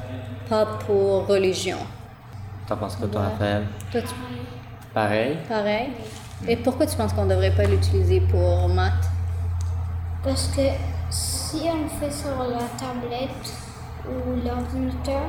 pas 0.50 0.66
pour 0.86 1.28
religion. 1.28 1.78
T'en 2.70 2.78
penses 2.78 2.98
quoi, 2.98 3.08
toi, 3.08 3.22
Raphaël? 3.24 3.64
Toi, 3.92 4.02
tu- 4.02 4.14
Pareil? 4.94 5.38
pareil. 5.48 5.90
Et 6.48 6.56
pourquoi 6.56 6.86
tu 6.86 6.96
penses 6.96 7.14
qu'on 7.14 7.26
devrait 7.26 7.50
pas 7.50 7.64
l'utiliser 7.64 8.22
pour 8.22 8.70
maths? 8.70 8.94
Parce 10.24 10.50
que 10.50 10.62
si 11.10 11.64
on 11.66 11.82
le 11.82 11.90
fait 11.90 12.12
sur 12.12 12.38
la 12.38 12.60
tablette 12.78 13.54
ou 14.06 14.36
l'ordinateur, 14.48 15.24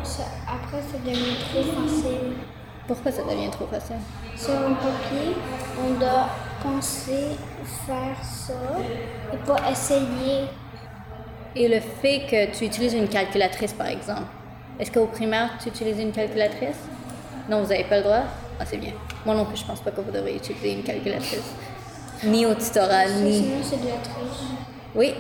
après 0.47 0.82
ça 0.82 0.99
devient 0.99 1.38
trop 1.49 1.62
facile. 1.62 2.35
Pourquoi 2.87 3.11
ça 3.11 3.23
devient 3.23 3.50
trop 3.50 3.66
facile? 3.68 3.97
Sur 4.37 4.52
un 4.52 4.75
papier, 4.75 5.35
on 5.82 5.99
doit 5.99 6.28
penser 6.62 7.38
faire 7.87 8.23
ça 8.23 8.52
et 9.32 9.37
pas 9.47 9.70
essayer. 9.70 10.44
Et 11.56 11.68
le 11.68 11.80
fait 11.80 12.26
que 12.30 12.54
tu 12.59 12.66
utilises 12.66 12.92
une 12.92 13.09
calculatrice, 13.09 13.73
par 13.73 13.87
exemple, 13.87 14.28
est-ce 14.78 14.92
qu'au 14.92 15.06
primaire, 15.06 15.52
tu 15.62 15.70
utilises 15.70 15.99
une 15.99 16.12
calculatrice? 16.12 16.76
Non, 17.50 17.62
vous 17.62 17.69
n'avez 17.69 17.85
pas 17.85 17.97
le 17.97 18.04
droit? 18.04 18.23
Ah, 18.61 18.64
c'est 18.64 18.76
bien. 18.76 18.92
Moi 19.26 19.35
non 19.35 19.45
plus, 19.45 19.57
je 19.59 19.64
pense 19.64 19.80
pas 19.80 19.90
que 19.90 20.00
vous 20.00 20.12
devriez 20.12 20.37
utiliser 20.37 20.73
une 20.73 20.85
calculatrice. 20.85 21.52
Ni 22.23 22.47
au 22.47 22.54
tutorat, 22.54 23.09
ni... 23.09 23.38
Sinon, 23.38 23.57
c'est 23.62 23.83
de 23.83 23.88
la 23.88 23.97
triche. 23.97 24.47
Oui, 24.95 25.14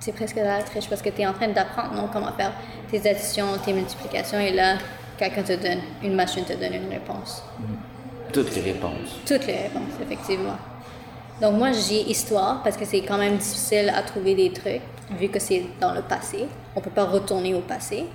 c'est 0.00 0.12
presque 0.12 0.36
de 0.36 0.42
la 0.42 0.62
triche 0.62 0.88
parce 0.88 1.00
que 1.00 1.10
tu 1.10 1.22
es 1.22 1.26
en 1.26 1.32
train 1.32 1.48
d'apprendre 1.48 1.94
non, 1.94 2.08
comment 2.12 2.32
faire 2.32 2.52
tes 2.90 3.08
additions, 3.08 3.46
tes 3.64 3.72
multiplications, 3.72 4.38
et 4.40 4.52
là, 4.52 4.78
quelqu'un 5.16 5.42
te 5.42 5.52
donne, 5.52 5.80
une 6.02 6.14
machine 6.14 6.44
te 6.44 6.54
donne 6.54 6.74
une 6.74 6.88
réponse. 6.88 7.42
Toutes 8.32 8.54
les 8.56 8.62
réponses. 8.62 9.20
Toutes 9.24 9.46
les 9.46 9.62
réponses, 9.62 9.94
effectivement. 10.02 10.56
Donc 11.40 11.54
moi, 11.54 11.70
j'ai 11.72 12.10
histoire 12.10 12.62
parce 12.64 12.76
que 12.76 12.84
c'est 12.84 13.02
quand 13.02 13.18
même 13.18 13.36
difficile 13.36 13.92
à 13.94 14.02
trouver 14.02 14.34
des 14.34 14.52
trucs 14.52 14.82
vu 15.18 15.28
que 15.28 15.38
c'est 15.38 15.66
dans 15.80 15.92
le 15.92 16.02
passé. 16.02 16.46
On 16.74 16.80
peut 16.80 16.90
pas 16.90 17.04
retourner 17.04 17.54
au 17.54 17.60
passé. 17.60 18.06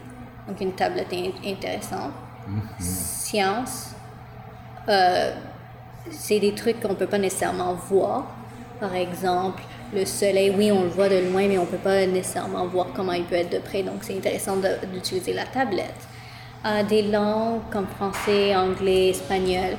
Donc 0.48 0.60
une 0.60 0.74
tablette 0.74 1.14
est 1.14 1.32
intéressante. 1.46 2.12
Science, 2.80 3.92
euh, 4.90 5.34
c'est 6.12 6.40
des 6.40 6.54
trucs 6.54 6.82
qu'on 6.82 6.96
peut 6.96 7.08
pas 7.08 7.18
nécessairement 7.18 7.74
voir. 7.74 8.26
Par 8.80 8.94
exemple, 8.96 9.64
le 9.94 10.06
soleil, 10.06 10.54
oui, 10.58 10.72
on 10.72 10.84
le 10.84 10.90
voit 10.90 11.10
de 11.10 11.20
loin, 11.32 11.48
mais 11.48 11.58
on 11.58 11.66
peut 11.66 11.78
pas 11.78 12.06
nécessairement 12.06 12.66
voir 12.68 12.88
comment 12.96 13.14
il 13.14 13.24
peut 13.24 13.36
être 13.36 13.52
de 13.52 13.60
près. 13.60 13.84
Donc 13.84 13.98
c'est 14.02 14.16
intéressant 14.18 14.58
d'utiliser 14.92 15.34
la 15.34 15.46
tablette. 15.46 15.94
Euh, 16.66 16.84
des 16.84 17.04
langues 17.04 17.62
comme 17.72 17.88
français, 17.88 18.56
anglais, 18.56 19.10
espagnol, 19.10 19.78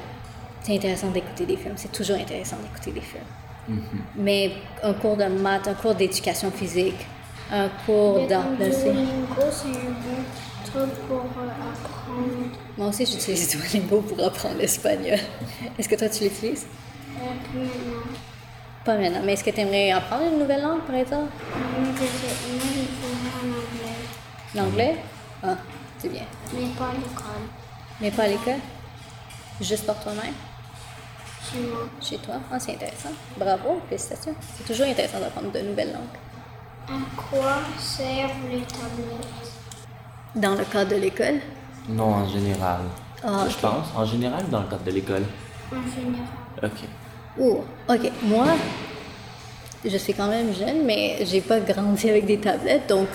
c'est 0.63 0.77
intéressant 0.77 1.11
d'écouter 1.11 1.47
des 1.47 1.57
films. 1.57 1.75
C'est 1.77 1.93
toujours 1.93 2.17
intéressant 2.17 2.57
d'écouter 2.57 2.93
des 2.93 3.01
films. 3.01 3.81
Mais 4.17 4.53
un 4.83 4.93
cours 4.93 5.17
de 5.17 5.25
maths, 5.25 5.69
un 5.69 5.75
cours 5.75 5.95
d'éducation 5.95 6.51
physique, 6.51 7.07
un 7.51 7.69
cours 7.87 8.27
d'art 8.27 8.45
c'est 8.59 8.93
pour 10.73 10.81
euh, 10.83 11.49
apprendre 11.49 12.51
Moi 12.77 12.89
aussi, 12.89 13.07
j'utilise 13.07 13.49
Duolingo 13.51 14.01
pour 14.03 14.25
apprendre 14.25 14.57
l'espagnol. 14.59 15.19
Est-ce 15.79 15.89
que 15.89 15.95
toi, 15.97 16.09
tu 16.09 16.25
l'utilises? 16.25 16.67
euh, 17.17 17.21
plus 17.51 17.61
maintenant. 17.61 18.19
Pas 18.85 18.97
maintenant. 18.97 19.21
Mais 19.25 19.33
est-ce 19.35 19.45
que 19.45 19.51
tu 19.51 19.61
aimerais 19.61 19.91
apprendre 19.93 20.25
une 20.33 20.39
nouvelle 20.39 20.63
langue, 20.63 20.83
par 20.83 20.97
exemple? 20.97 21.33
Moi, 21.51 21.89
je 21.97 22.01
sais- 22.01 22.53
moi, 22.53 22.61
je 22.75 22.83
pourrais 23.01 23.31
en 23.41 23.47
anglais, 23.51 24.55
L'anglais? 24.55 24.97
Ah, 25.43 25.57
c'est 25.99 26.09
bien. 26.09 26.23
mais 26.53 26.67
pas 26.79 26.87
à 26.89 26.93
l'école. 26.93 27.45
Mais 28.01 28.11
pas 28.11 28.23
à 28.25 28.29
l'école? 28.29 28.61
Juste 29.61 29.87
pour 29.87 29.97
toi-même? 30.01 30.35
Chez 31.51 31.59
moi. 31.61 31.79
Chez 32.01 32.19
toi? 32.19 32.35
Ah, 32.51 32.59
c'est 32.59 32.73
intéressant. 32.73 33.11
Bravo, 33.37 33.81
félicitations. 33.89 34.35
C'est 34.57 34.65
toujours 34.67 34.87
intéressant 34.87 35.21
d'apprendre 35.21 35.53
de 35.53 35.61
nouvelles 35.61 35.93
langues. 35.93 36.19
À 36.89 37.01
quoi 37.17 37.59
servent 37.79 38.49
les 38.51 38.63
tablettes? 38.63 39.53
Dans 40.35 40.55
le 40.55 40.65
cadre 40.65 40.91
de 40.91 40.97
l'école? 40.97 41.41
Non, 41.89 42.05
en 42.15 42.29
général. 42.29 42.81
Ah, 43.23 43.47
Je 43.49 43.57
pense, 43.57 43.87
en 43.97 44.05
général, 44.05 44.45
dans 44.51 44.61
le 44.61 44.67
cadre 44.69 44.85
de 44.85 44.91
l'école. 44.91 45.23
en 45.73 45.77
général 45.77 46.27
OK. 46.63 46.89
Oh, 47.41 47.65
ok. 47.89 48.13
Moi, 48.23 48.47
je 49.85 49.97
suis 49.97 50.15
quand 50.15 50.29
même 50.29 50.53
jeune, 50.55 50.85
mais 50.85 51.19
j'ai 51.25 51.41
pas 51.41 51.61
grandi 51.61 52.09
avec 52.11 52.27
des 52.27 52.39
tablettes, 52.39 52.89
donc 52.89 53.09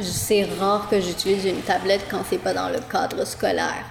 c'est 0.00 0.44
rare 0.58 0.88
que 0.88 1.00
j'utilise 1.00 1.44
une 1.44 1.60
tablette 1.62 2.06
quand 2.10 2.20
c'est 2.28 2.38
pas 2.38 2.54
dans 2.54 2.68
le 2.68 2.80
cadre 2.90 3.24
scolaire. 3.24 3.84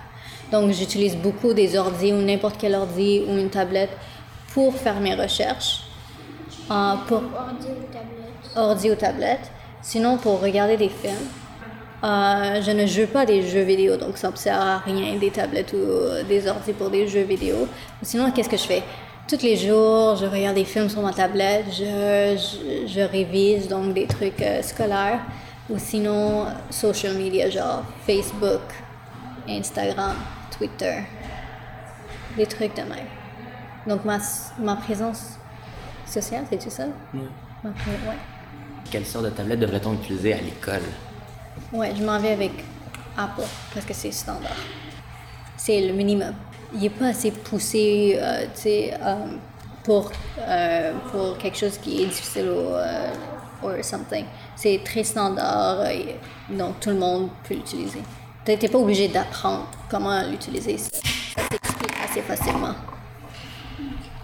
Donc 0.51 0.71
j'utilise 0.71 1.15
beaucoup 1.15 1.53
des 1.53 1.77
ordis 1.77 2.11
ou 2.11 2.17
n'importe 2.21 2.55
quel 2.59 2.75
ordi 2.75 3.23
ou 3.27 3.37
une 3.37 3.49
tablette 3.49 3.91
pour 4.53 4.75
faire 4.75 4.99
mes 4.99 5.15
recherches, 5.15 5.83
euh, 6.69 6.95
pour 7.07 7.17
ordi 7.17 7.67
ou 7.67 7.93
tablette. 7.93 8.55
ordi 8.57 8.91
ou 8.91 8.95
tablette. 8.95 9.51
Sinon, 9.81 10.17
pour 10.17 10.41
regarder 10.41 10.75
des 10.77 10.89
films, 10.89 11.13
euh, 12.03 12.61
je 12.61 12.71
ne 12.71 12.85
joue 12.85 13.07
pas 13.07 13.25
des 13.25 13.41
jeux 13.47 13.61
vidéo, 13.61 13.95
donc 13.97 14.17
ça 14.17 14.27
ne 14.27 14.33
me 14.33 14.37
sert 14.37 14.59
à 14.59 14.79
rien 14.79 15.15
des 15.17 15.29
tablettes 15.31 15.73
ou 15.73 15.77
euh, 15.77 16.23
des 16.23 16.47
ordi 16.47 16.73
pour 16.73 16.89
des 16.89 17.07
jeux 17.07 17.23
vidéo. 17.23 17.67
Sinon, 18.01 18.31
qu'est-ce 18.31 18.49
que 18.49 18.57
je 18.57 18.63
fais? 18.63 18.83
Tous 19.27 19.41
les 19.43 19.55
jours, 19.55 20.15
je 20.17 20.25
regarde 20.25 20.55
des 20.55 20.65
films 20.65 20.89
sur 20.89 21.01
ma 21.01 21.13
tablette, 21.13 21.65
je, 21.71 22.35
je, 22.37 22.87
je 22.87 23.01
révise 23.01 23.67
donc 23.67 23.93
des 23.93 24.07
trucs 24.07 24.41
euh, 24.41 24.61
scolaires 24.61 25.21
ou 25.69 25.77
sinon 25.77 26.47
social 26.69 27.13
media, 27.13 27.49
genre 27.49 27.83
Facebook, 28.05 28.61
Instagram, 29.47 30.15
Twitter, 30.57 30.95
des 32.35 32.45
trucs 32.45 32.75
de 32.75 32.81
même. 32.81 33.07
Donc 33.87 34.03
ma, 34.05 34.17
ma 34.59 34.75
présence 34.75 35.37
sociale, 36.05 36.43
c'est-tu 36.49 36.69
ça? 36.69 36.85
Oui. 37.13 37.21
Ma 37.63 37.69
pré- 37.71 37.91
ouais. 37.91 38.17
Quelle 38.91 39.05
sorte 39.05 39.25
de 39.25 39.29
tablette 39.29 39.59
devrait-on 39.59 39.93
utiliser 39.93 40.33
à 40.33 40.37
l'école? 40.37 40.81
Ouais, 41.73 41.93
je 41.97 42.03
m'en 42.03 42.19
vais 42.19 42.31
avec 42.33 42.51
Apple 43.17 43.43
parce 43.73 43.85
que 43.85 43.93
c'est 43.93 44.11
standard. 44.11 44.55
C'est 45.57 45.81
le 45.87 45.93
minimum. 45.93 46.33
Il 46.73 46.79
n'est 46.81 46.89
pas 46.89 47.07
assez 47.07 47.31
poussé, 47.31 48.17
euh, 48.19 48.45
tu 48.55 48.61
sais, 48.61 48.93
euh, 49.01 49.15
pour, 49.83 50.11
euh, 50.39 50.93
pour 51.11 51.37
quelque 51.37 51.57
chose 51.57 51.77
qui 51.77 52.03
est 52.03 52.05
difficile 52.07 52.47
ou 52.49 52.73
euh, 52.75 53.11
or 53.61 53.83
something. 53.83 54.25
C'est 54.55 54.81
très 54.83 55.03
standard, 55.03 55.81
euh, 55.81 55.93
donc 56.49 56.79
tout 56.79 56.89
le 56.89 56.95
monde 56.95 57.29
peut 57.47 57.53
l'utiliser. 57.55 58.01
Tu 58.45 58.51
n'es 58.53 58.69
pas 58.69 58.77
obligé 58.77 59.07
d'apprendre 59.07 59.67
comment 59.89 60.21
l'utiliser. 60.23 60.77
Ça, 60.77 60.89
ça 60.93 61.43
s'explique 61.51 61.93
assez 62.03 62.21
facilement. 62.21 62.73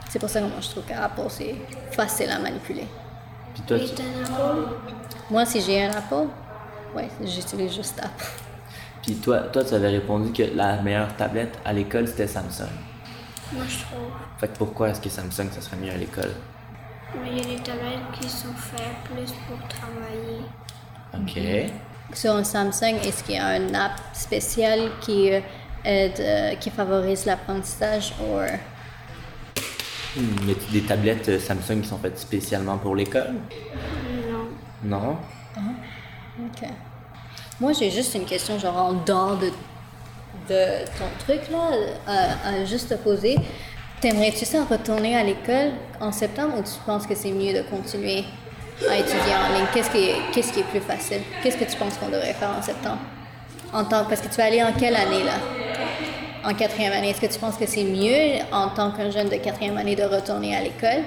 C'est 0.09 0.19
pour 0.19 0.29
ça 0.29 0.39
que 0.39 0.45
moi 0.45 0.55
je 0.61 0.69
trouve 0.69 0.83
qu'Apple 0.85 1.21
c'est 1.29 1.55
facile 1.91 2.29
à 2.31 2.39
manipuler. 2.39 2.87
Puis 3.53 3.63
toi, 3.63 3.77
tu- 3.79 3.93
t'as 3.93 4.03
un 4.03 4.23
Apple? 4.23 4.67
Moi, 5.29 5.45
si 5.45 5.61
j'ai 5.61 5.83
un 5.83 5.91
Apple, 5.91 6.27
ouais, 6.95 7.09
j'utilise 7.23 7.75
juste 7.75 7.99
Apple. 7.99 8.25
puis 9.01 9.15
toi, 9.15 9.39
toi, 9.39 9.63
tu 9.63 9.73
avais 9.73 9.89
répondu 9.89 10.31
que 10.31 10.43
la 10.55 10.81
meilleure 10.81 11.15
tablette 11.15 11.57
à 11.65 11.73
l'école, 11.73 12.07
c'était 12.07 12.27
Samsung. 12.27 12.69
Moi, 13.53 13.63
je 13.67 13.77
trouve. 13.85 14.11
Fait 14.39 14.47
que 14.49 14.57
pourquoi 14.57 14.89
est-ce 14.89 15.01
que 15.01 15.09
Samsung, 15.09 15.49
ça 15.51 15.61
serait 15.61 15.77
mieux 15.77 15.91
à 15.91 15.97
l'école? 15.97 16.31
Mais 17.21 17.29
il 17.31 17.37
y 17.37 17.41
a 17.41 17.57
des 17.57 17.63
tablettes 17.63 18.11
qui 18.19 18.29
sont 18.29 18.53
faites 18.53 19.03
plus 19.05 19.33
pour 19.47 19.57
travailler. 19.67 20.41
OK. 21.13 21.71
Sur 22.13 22.33
un 22.35 22.43
Samsung, 22.43 22.95
est-ce 23.03 23.23
qu'il 23.23 23.35
y 23.35 23.39
a 23.39 23.57
une 23.57 23.73
app 23.75 23.99
spéciale 24.13 24.91
qui 25.01 25.29
aide, 25.83 26.19
euh, 26.19 26.55
qui 26.55 26.69
favorise 26.69 27.25
l'apprentissage 27.25 28.13
ou 28.21 28.39
Hmm, 30.17 30.47
y 30.47 30.51
a-t-il 30.51 30.81
des 30.81 30.87
tablettes 30.87 31.29
euh, 31.29 31.39
Samsung 31.39 31.81
qui 31.81 31.87
sont 31.89 31.99
faites 31.99 32.17
spécialement 32.17 32.79
pour 32.79 32.95
l'école? 32.95 33.35
Non. 34.83 35.17
Non? 35.55 35.75
Ok. 36.39 36.69
Moi, 37.59 37.71
j'ai 37.73 37.89
juste 37.89 38.13
une 38.13 38.25
question, 38.25 38.59
genre 38.59 38.77
en 38.77 38.93
dehors 38.93 39.37
de, 39.37 39.47
de 40.49 40.85
ton 40.97 41.09
truc 41.25 41.41
là, 41.51 41.71
à, 42.05 42.49
à 42.49 42.65
juste 42.65 42.89
te 42.89 42.93
poser. 42.93 43.35
T'aimerais-tu 43.99 44.45
ça 44.45 44.63
retourner 44.63 45.17
à 45.17 45.23
l'école 45.23 45.71
en 45.99 46.11
septembre 46.11 46.57
ou 46.59 46.61
tu 46.61 46.79
penses 46.85 47.07
que 47.07 47.15
c'est 47.15 47.31
mieux 47.31 47.53
de 47.53 47.63
continuer 47.63 48.23
à 48.87 48.97
étudier 48.97 49.33
en 49.33 49.55
ligne? 49.55 49.65
Qu'est-ce 49.73 49.89
qui, 49.89 50.11
qui 50.31 50.59
est 50.59 50.63
plus 50.63 50.81
facile? 50.81 51.21
Qu'est-ce 51.41 51.57
que 51.57 51.65
tu 51.65 51.75
penses 51.77 51.97
qu'on 51.97 52.09
devrait 52.09 52.33
faire 52.33 52.51
en 52.55 52.61
septembre? 52.61 52.99
En 53.73 53.83
tant, 53.83 54.05
parce 54.05 54.21
que 54.21 54.27
tu 54.27 54.35
vas 54.35 54.45
aller 54.45 54.63
en 54.63 54.71
quelle 54.73 54.95
année 54.95 55.23
là? 55.23 55.39
En 56.45 56.53
quatrième 56.53 56.93
année. 56.93 57.09
Est-ce 57.09 57.21
que 57.21 57.33
tu 57.33 57.39
penses 57.39 57.57
que 57.57 57.65
c'est 57.65 57.83
mieux 57.83 58.39
en 58.51 58.69
tant 58.69 58.91
qu'un 58.91 59.09
jeune 59.09 59.29
de 59.29 59.37
quatrième 59.37 59.77
année 59.77 59.95
de 59.95 60.03
retourner 60.03 60.55
à 60.55 60.61
l'école? 60.61 61.03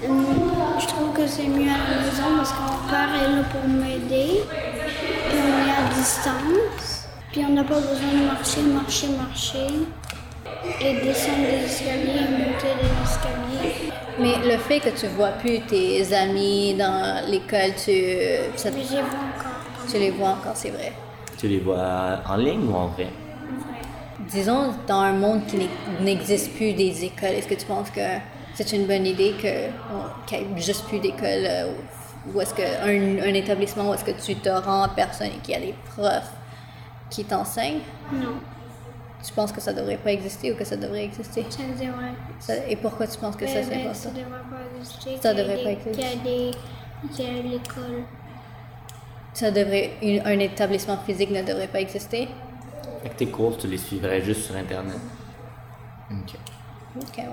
Je 0.00 0.86
trouve 0.86 1.12
que 1.12 1.26
c'est 1.26 1.48
mieux 1.48 1.68
à 1.68 1.90
la 1.90 2.02
maison 2.02 2.36
parce 2.36 2.52
que 2.52 2.60
mon 2.60 2.88
père 2.88 3.08
est 3.20 3.32
là 3.34 3.42
pour 3.50 3.68
m'aider. 3.68 4.42
Distance. 6.08 7.08
Puis 7.32 7.42
on 7.48 7.52
n'a 7.52 7.64
pas 7.64 7.80
besoin 7.80 8.12
de 8.20 8.24
marcher, 8.26 8.62
marcher, 8.62 9.08
marcher. 9.08 9.66
Et 10.80 10.94
descendre 11.04 11.46
des 11.50 11.64
escaliers 11.66 12.20
et 12.26 12.30
monter 12.42 12.72
des 12.80 12.94
escaliers. 13.04 13.92
Mais 14.18 14.34
le 14.52 14.58
fait 14.58 14.80
que 14.80 14.88
tu 14.90 15.06
vois 15.08 15.28
plus 15.42 15.60
tes 15.60 16.12
amis 16.14 16.74
dans 16.74 17.24
l'école, 17.30 17.72
tu, 17.84 17.92
ça 18.56 18.70
Mais 18.70 18.82
j'ai 18.90 18.96
vu 18.96 19.02
encore 19.02 19.88
Tu 19.90 19.98
les 19.98 20.10
vois 20.10 20.30
encore, 20.30 20.52
c'est 20.56 20.70
vrai. 20.70 20.92
Tu 21.38 21.46
les 21.48 21.58
vois 21.60 22.20
en 22.28 22.36
ligne 22.36 22.66
ou 22.68 22.74
en 22.74 22.86
vrai? 22.88 23.08
Disons, 24.32 24.74
dans 24.86 25.00
un 25.00 25.12
monde 25.12 25.46
qui 25.46 25.56
n'ex- 25.56 25.70
n'existe 26.00 26.54
plus 26.54 26.72
des 26.72 27.04
écoles, 27.04 27.30
est-ce 27.36 27.46
que 27.46 27.54
tu 27.54 27.66
penses 27.66 27.90
que 27.90 28.00
c'est 28.54 28.72
une 28.72 28.86
bonne 28.86 29.06
idée 29.06 29.34
que- 29.40 29.68
qu'il 30.26 30.46
n'y 30.48 30.58
ait 30.58 30.62
juste 30.62 30.84
plus 30.86 30.98
d'écoles 30.98 31.46
euh, 31.46 31.72
ou 32.34 32.40
est-ce 32.40 32.54
qu'un 32.54 32.64
un 33.22 33.34
établissement 33.34 33.90
où 33.90 33.94
est-ce 33.94 34.04
que 34.04 34.10
tu 34.12 34.36
te 34.36 34.48
rends 34.48 34.84
en 34.84 34.88
personne 34.88 35.28
et 35.28 35.38
qu'il 35.42 35.54
y 35.54 35.56
a 35.56 35.60
des 35.60 35.74
profs 35.94 36.30
qui 37.10 37.24
t'enseignent? 37.24 37.80
Non, 38.12 38.34
Tu 39.24 39.32
penses 39.32 39.50
que 39.52 39.60
ça 39.60 39.72
devrait 39.72 39.96
pas 39.96 40.12
exister 40.12 40.52
ou 40.52 40.56
que 40.56 40.64
ça 40.64 40.76
devrait 40.76 41.04
exister? 41.04 41.44
ça 41.50 41.58
devrait. 41.62 42.12
Ça- 42.38 42.66
et 42.68 42.76
pourquoi 42.76 43.06
tu 43.06 43.18
penses 43.18 43.34
que 43.36 43.46
ça, 43.46 43.54
Ben, 43.54 43.64
c'est 43.64 43.70
ben, 43.70 43.80
important? 43.80 43.94
ça? 43.98 44.10
devrait 44.10 44.48
pas 44.50 44.76
exister. 44.78 45.18
Ça 45.20 45.34
devrait 45.34 45.62
pas 45.64 45.70
exister. 45.70 45.90
Qu'il 45.92 46.02
y 46.02 46.06
a 46.06 46.16
des. 46.16 46.50
qu'il 47.14 47.24
y 47.24 47.38
a 47.38 47.42
l'école. 47.42 48.04
Ça 49.34 49.50
devrait, 49.50 49.92
une- 50.02 50.22
un 50.26 50.38
établissement 50.38 50.96
physique 50.98 51.30
ne 51.30 51.42
devrait 51.42 51.68
pas 51.68 51.80
exister? 51.80 52.28
Fait 53.02 53.08
que 53.10 53.14
tes 53.14 53.26
cours, 53.28 53.56
tu 53.56 53.66
les 53.68 53.78
suivrais 53.78 54.20
juste 54.22 54.42
sur 54.46 54.56
Internet. 54.56 54.98
Ok. 56.10 56.34
Ok, 57.00 57.16
ouais. 57.18 57.24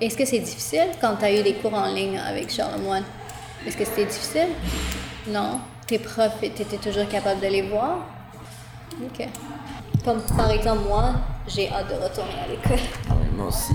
Est-ce 0.00 0.16
que 0.16 0.24
c'est 0.24 0.40
difficile 0.40 0.88
quand 1.00 1.16
tu 1.16 1.24
as 1.24 1.32
eu 1.38 1.42
des 1.42 1.54
cours 1.54 1.72
en 1.74 1.86
ligne 1.92 2.18
avec 2.18 2.50
Charlemagne? 2.50 3.04
Est-ce 3.66 3.76
que 3.76 3.84
c'était 3.84 4.04
difficile? 4.04 4.48
Non. 5.28 5.60
Tes 5.86 5.98
profs, 5.98 6.40
tu 6.40 6.46
étais 6.46 6.76
toujours 6.76 7.08
capable 7.08 7.40
de 7.40 7.46
les 7.46 7.62
voir? 7.62 7.98
Ok. 9.02 9.26
Comme 10.04 10.20
par 10.36 10.50
exemple, 10.50 10.82
moi, 10.86 11.12
j'ai 11.48 11.70
hâte 11.70 11.88
de 11.88 11.94
retourner 11.94 12.34
à 12.44 12.48
l'école. 12.48 12.84
Ah 13.08 13.14
moi 13.34 13.48
aussi. 13.48 13.74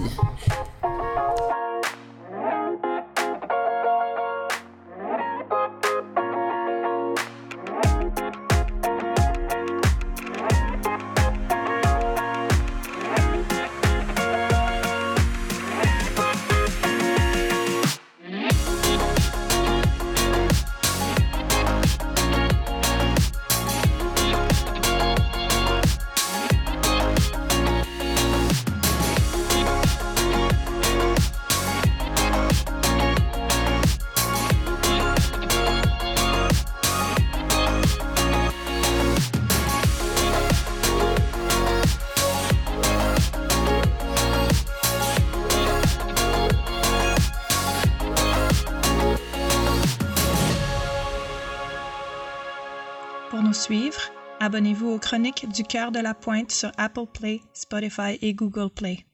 Abonnez-vous 54.49 54.89
aux 54.89 54.97
chroniques 54.97 55.47
du 55.47 55.63
cœur 55.63 55.91
de 55.91 55.99
la 55.99 56.15
pointe 56.15 56.51
sur 56.51 56.71
Apple 56.79 57.05
Play, 57.13 57.39
Spotify 57.53 58.17
et 58.23 58.33
Google 58.33 58.71
Play. 58.71 59.05